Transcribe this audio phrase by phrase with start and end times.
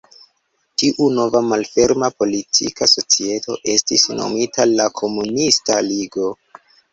[0.83, 6.33] Tiu nova malferma politika societo estis nomita la Komunista Ligo.